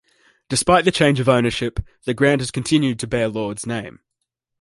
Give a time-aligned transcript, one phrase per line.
[0.49, 3.99] Despite the change of ownership, the ground has continued to bear Lord's name.